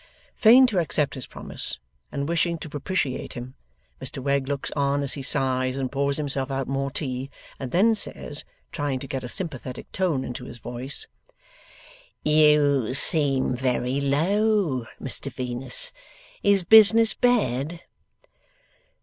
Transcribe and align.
Fain 0.33 0.65
to 0.65 0.79
accept 0.79 1.13
his 1.13 1.27
promise, 1.27 1.77
and 2.11 2.27
wishing 2.27 2.57
to 2.57 2.67
propitiate 2.67 3.33
him, 3.33 3.53
Mr 4.01 4.17
Wegg 4.17 4.47
looks 4.47 4.71
on 4.71 5.03
as 5.03 5.13
he 5.13 5.21
sighs 5.21 5.77
and 5.77 5.91
pours 5.91 6.17
himself 6.17 6.49
out 6.49 6.67
more 6.67 6.89
tea, 6.89 7.29
and 7.59 7.69
then 7.71 7.93
says, 7.93 8.43
trying 8.71 8.97
to 8.97 9.05
get 9.05 9.23
a 9.23 9.27
sympathetic 9.29 9.91
tone 9.91 10.23
into 10.23 10.45
his 10.45 10.57
voice: 10.57 11.05
'You 12.23 12.95
seem 12.95 13.55
very 13.55 14.01
low, 14.01 14.87
Mr 14.99 15.31
Venus. 15.31 15.93
Is 16.41 16.63
business 16.63 17.13
bad? 17.13 17.83